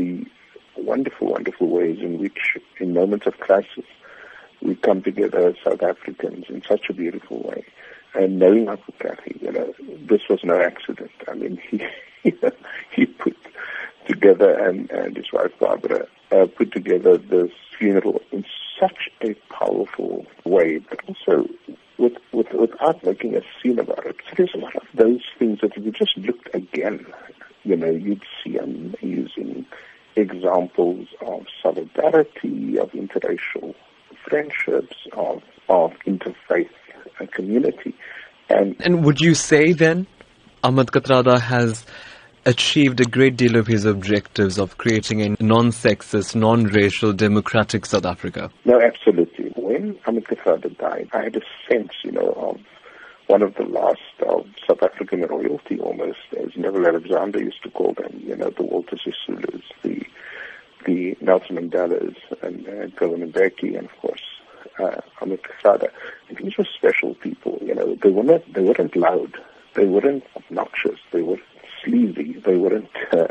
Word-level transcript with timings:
the 0.00 0.26
wonderful, 0.76 1.28
wonderful 1.28 1.68
ways 1.68 1.98
in 2.00 2.18
which, 2.18 2.56
in 2.78 2.94
moments 2.94 3.26
of 3.26 3.38
crisis, 3.38 3.84
we 4.62 4.74
come 4.74 5.02
together 5.02 5.48
as 5.48 5.56
South 5.62 5.82
Africans 5.82 6.46
in 6.48 6.62
such 6.66 6.88
a 6.88 6.94
beautiful 6.94 7.42
way. 7.42 7.64
And 8.14 8.38
knowing 8.38 8.68
Uncle 8.68 8.94
Kathy, 8.98 9.38
you 9.40 9.52
know, 9.52 9.74
this 10.08 10.22
was 10.28 10.40
no 10.42 10.60
accident. 10.60 11.12
I 11.28 11.34
mean, 11.34 11.60
he 12.22 12.32
he 12.92 13.06
put 13.06 13.36
together 14.06 14.58
and, 14.58 14.90
and 14.90 15.16
his 15.16 15.32
wife 15.32 15.52
Barbara 15.58 16.06
uh, 16.32 16.46
put 16.46 16.72
together 16.72 17.16
this 17.18 17.52
funeral 17.78 18.20
in 18.32 18.44
such 18.78 19.10
a 19.22 19.34
powerful 19.52 20.26
way, 20.44 20.78
but 20.78 21.00
also 21.06 21.48
with, 22.00 22.14
with, 22.32 22.46
without 22.52 23.04
making 23.04 23.36
a 23.36 23.42
scene 23.62 23.78
about 23.78 24.06
it. 24.06 24.16
So 24.28 24.34
there's 24.36 24.54
a 24.54 24.58
lot 24.58 24.74
of 24.76 24.82
those 24.94 25.22
things 25.38 25.60
that 25.60 25.76
if 25.76 25.84
you 25.84 25.92
just 25.92 26.16
looked 26.16 26.52
again, 26.54 27.06
you 27.62 27.76
know, 27.76 27.90
you'd 27.90 28.22
see 28.42 28.56
amazing 28.56 29.66
examples 30.16 31.08
of 31.20 31.46
solidarity, 31.62 32.78
of 32.78 32.90
interracial 32.92 33.74
friendships, 34.24 34.96
of, 35.12 35.42
of 35.68 35.92
interfaith 36.06 36.70
community. 37.32 37.94
And, 38.48 38.76
and 38.80 39.04
would 39.04 39.20
you 39.20 39.34
say 39.34 39.72
then 39.72 40.06
Ahmed 40.64 40.88
Kathrada 40.88 41.38
has 41.40 41.84
achieved 42.46 43.00
a 43.00 43.04
great 43.04 43.36
deal 43.36 43.56
of 43.56 43.66
his 43.66 43.84
objectives 43.84 44.58
of 44.58 44.78
creating 44.78 45.22
a 45.22 45.42
non-sexist, 45.42 46.34
non-racial, 46.34 47.12
democratic 47.12 47.86
South 47.86 48.06
Africa? 48.06 48.50
No, 48.64 48.80
absolutely. 48.80 49.52
When 49.56 49.98
Ahmed 50.06 50.24
Kathrada 50.24 50.76
died, 50.78 51.08
I 51.12 51.24
had 51.24 51.36
a 51.36 51.42
sense, 51.68 51.92
you 52.02 52.12
know, 52.12 52.32
of 52.36 52.60
one 53.26 53.42
of 53.42 53.54
the 53.54 53.64
last 53.64 54.00
of 54.26 54.46
South 54.66 54.82
African 54.82 55.22
royalty 55.22 55.78
almost, 55.78 56.18
as 56.38 56.56
Neville 56.56 56.86
Alexander 56.86 57.38
used 57.42 57.62
to 57.62 57.70
call 57.70 57.94
them, 57.94 58.20
you 58.24 58.36
know, 58.36 58.50
the 58.50 58.64
Walter 58.64 58.96
Sisulus, 58.96 59.62
the 59.82 60.04
the 60.86 61.14
Nelson 61.20 61.56
Mandelas, 61.56 62.16
and 62.42 62.66
uh, 62.66 62.86
Govan 62.96 63.30
Mbeki, 63.30 63.76
and 63.76 63.84
of 63.84 63.96
course 64.00 64.22
uh, 64.78 65.00
Ahmed 65.20 65.42
Kathrada. 65.42 65.90
And 66.28 66.38
these 66.38 66.56
were 66.56 66.64
special 66.64 67.14
people, 67.16 67.58
you 67.62 67.74
know. 67.74 67.96
They 68.02 68.10
were 68.10 68.22
not, 68.22 68.52
they 68.52 68.62
weren't 68.62 68.96
loud, 68.96 69.36
they 69.74 69.86
weren't 69.86 70.24
obnoxious, 70.36 70.98
they 71.12 71.22
were 71.22 71.38
sleazy, 71.90 72.40
they 72.44 72.56
weren't 72.56 72.90
uh, 73.12 73.26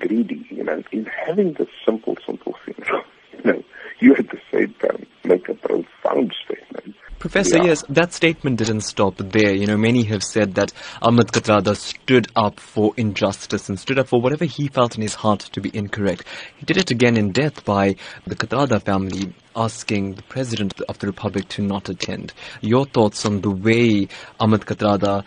greedy, 0.00 0.46
you 0.50 0.64
know. 0.64 0.82
In 0.92 1.06
having 1.26 1.54
this 1.54 1.68
simple, 1.86 2.16
simple 2.26 2.54
thing, 2.64 2.74
you 3.44 3.52
know, 3.52 3.62
you 4.00 4.14
at 4.14 4.28
the 4.28 4.40
same 4.52 4.74
time 4.74 5.06
make 5.24 5.48
a 5.48 5.54
profound 5.54 6.34
statement 6.44 6.96
Professor, 7.22 7.58
yeah. 7.58 7.66
yes, 7.66 7.84
that 7.88 8.12
statement 8.12 8.58
didn't 8.58 8.80
stop 8.80 9.16
there. 9.16 9.54
You 9.54 9.68
know, 9.68 9.76
many 9.76 10.02
have 10.06 10.24
said 10.24 10.56
that 10.56 10.72
Ahmed 11.00 11.28
Kathrada 11.28 11.76
stood 11.76 12.26
up 12.34 12.58
for 12.58 12.92
injustice 12.96 13.68
and 13.68 13.78
stood 13.78 14.00
up 14.00 14.08
for 14.08 14.20
whatever 14.20 14.44
he 14.44 14.66
felt 14.66 14.96
in 14.96 15.02
his 15.02 15.14
heart 15.14 15.38
to 15.52 15.60
be 15.60 15.70
incorrect. 15.72 16.24
He 16.56 16.66
did 16.66 16.78
it 16.78 16.90
again 16.90 17.16
in 17.16 17.30
death 17.30 17.64
by 17.64 17.94
the 18.26 18.34
Kathrada 18.34 18.82
family 18.82 19.32
asking 19.54 20.14
the 20.14 20.24
President 20.24 20.80
of 20.88 20.98
the 20.98 21.06
Republic 21.06 21.46
to 21.50 21.62
not 21.62 21.88
attend. 21.88 22.32
Your 22.60 22.86
thoughts 22.86 23.24
on 23.24 23.40
the 23.40 23.52
way 23.52 24.08
Ahmed 24.40 24.62
Kathrada 24.62 25.24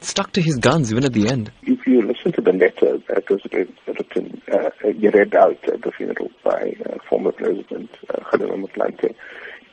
stuck 0.00 0.32
to 0.32 0.42
his 0.42 0.56
guns 0.56 0.90
even 0.90 1.04
at 1.04 1.12
the 1.12 1.28
end? 1.28 1.52
If 1.62 1.86
you 1.86 2.02
to 2.32 2.40
the 2.40 2.52
letter 2.52 2.98
that 3.08 3.28
was 3.30 3.40
written, 3.52 4.42
uh, 4.52 4.70
read 4.84 5.34
out 5.34 5.68
at 5.68 5.82
the 5.82 5.92
funeral 5.92 6.30
by 6.42 6.74
uh, 6.86 6.98
former 7.08 7.32
President 7.32 7.90
uh, 8.10 8.18
Kgalema 8.20 8.66
Motlanthe, 8.66 9.14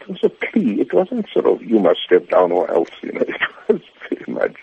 it 0.04 0.10
was 0.10 0.24
a 0.24 0.30
plea. 0.30 0.82
It 0.82 0.94
wasn't 0.94 1.28
sort 1.30 1.46
of, 1.46 1.62
you 1.64 1.80
must 1.80 2.02
step 2.02 2.30
down 2.30 2.52
or 2.52 2.70
else, 2.70 2.90
you 3.02 3.14
know. 3.14 3.22
It 3.70 3.74
was 3.76 3.82
very 4.10 4.34
much, 4.34 4.58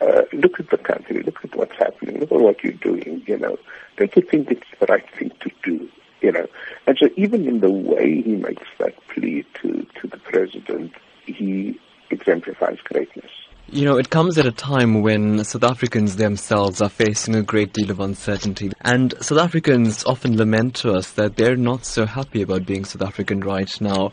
uh, 0.00 0.22
look 0.32 0.58
at 0.58 0.70
the 0.70 0.76
country, 0.76 1.22
look 1.22 1.44
at 1.44 1.54
what's 1.54 1.76
happening, 1.78 2.18
look 2.18 2.32
at 2.32 2.40
what 2.40 2.64
you're 2.64 2.72
doing, 2.72 3.22
you 3.26 3.38
know. 3.38 3.56
Don't 3.96 4.14
you 4.16 4.22
think 4.22 4.50
it's 4.50 4.66
the 4.80 4.86
right 4.86 5.08
thing 5.16 5.30
to 5.40 5.50
do, 5.62 5.88
you 6.20 6.32
know? 6.32 6.46
And 6.86 6.98
so 7.00 7.08
even 7.16 7.46
in 7.46 7.60
the 7.60 7.70
way 7.70 8.20
he 8.22 8.34
makes 8.34 8.66
that 8.78 8.94
plea 9.08 9.46
to, 9.62 9.86
to 10.00 10.08
the 10.08 10.16
president, 10.16 10.92
he 11.24 11.78
exemplifies 12.10 12.78
greatness. 12.80 13.30
You 13.72 13.86
know, 13.86 13.96
it 13.96 14.10
comes 14.10 14.36
at 14.36 14.44
a 14.44 14.52
time 14.52 15.00
when 15.00 15.42
South 15.44 15.64
Africans 15.64 16.16
themselves 16.16 16.82
are 16.82 16.90
facing 16.90 17.34
a 17.34 17.42
great 17.42 17.72
deal 17.72 17.90
of 17.90 18.00
uncertainty. 18.00 18.70
And 18.82 19.14
South 19.24 19.38
Africans 19.38 20.04
often 20.04 20.36
lament 20.36 20.74
to 20.82 20.92
us 20.92 21.12
that 21.12 21.36
they're 21.36 21.56
not 21.56 21.86
so 21.86 22.04
happy 22.04 22.42
about 22.42 22.66
being 22.66 22.84
South 22.84 23.00
African 23.00 23.40
right 23.40 23.80
now. 23.80 24.12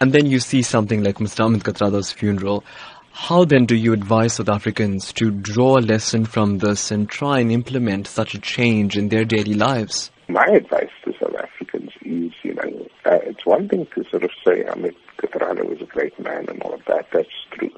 And 0.00 0.12
then 0.12 0.26
you 0.26 0.38
see 0.38 0.62
something 0.62 1.02
like 1.02 1.16
Mr. 1.16 1.44
Ahmed 1.44 1.64
Kathrada's 1.64 2.12
funeral. 2.12 2.62
How 3.10 3.44
then 3.44 3.66
do 3.66 3.74
you 3.74 3.92
advise 3.92 4.34
South 4.34 4.48
Africans 4.48 5.12
to 5.14 5.32
draw 5.32 5.78
a 5.78 5.80
lesson 5.80 6.24
from 6.24 6.58
this 6.58 6.92
and 6.92 7.08
try 7.08 7.40
and 7.40 7.50
implement 7.50 8.06
such 8.06 8.34
a 8.34 8.38
change 8.38 8.96
in 8.96 9.08
their 9.08 9.24
daily 9.24 9.54
lives? 9.54 10.12
My 10.28 10.46
advice 10.54 10.92
to 11.04 11.12
South 11.18 11.34
Africans 11.34 11.90
is, 12.02 12.30
you 12.44 12.54
know, 12.54 12.86
uh, 13.06 13.18
it's 13.24 13.44
one 13.44 13.68
thing 13.68 13.88
to 13.96 14.04
sort 14.08 14.22
of 14.22 14.30
say 14.46 14.64
Ahmed 14.66 14.94
Kathrada 15.18 15.68
was 15.68 15.80
a 15.80 15.86
great 15.86 16.16
man 16.20 16.48
and 16.48 16.62
all 16.62 16.74
of 16.74 16.84
that. 16.86 17.08
That's 17.12 17.28
true. 17.50 17.72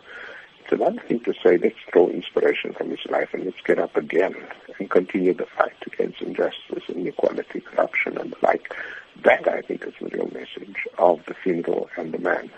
It's 0.71 0.79
another 0.79 1.01
thing 1.01 1.21
to 1.21 1.33
say 1.43 1.56
let's 1.56 1.79
draw 1.91 2.09
inspiration 2.09 2.75
from 2.75 2.91
his 2.91 3.01
life 3.09 3.31
and 3.33 3.43
let's 3.47 3.59
get 3.62 3.79
up 3.79 3.97
again 3.97 4.34
and 4.79 4.91
continue 4.91 5.33
the 5.33 5.47
fight 5.47 5.73
against 5.87 6.21
injustice, 6.21 6.83
inequality, 6.91 7.61
corruption, 7.61 8.19
and 8.19 8.33
the 8.33 8.37
like. 8.43 8.75
That, 9.25 9.49
I 9.49 9.62
think, 9.62 9.87
is 9.87 9.95
the 9.99 10.09
real 10.09 10.31
message 10.31 10.87
of 10.99 11.25
the 11.25 11.33
funeral 11.33 11.89
and 11.97 12.12
the 12.12 12.19
man. 12.19 12.51